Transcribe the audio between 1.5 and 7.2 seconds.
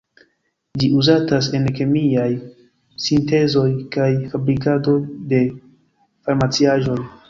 en kemiaj sintezoj kaj fabrikado de farmaciaĵoj.